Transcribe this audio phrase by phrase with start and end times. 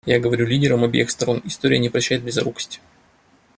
[0.07, 2.81] Я говорю лидерам обеих сторон: история не прощает близорукость.